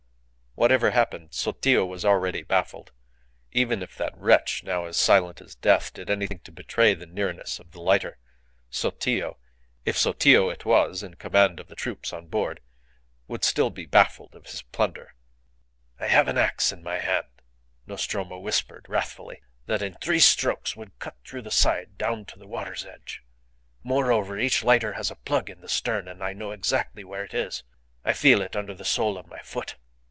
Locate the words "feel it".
28.11-28.57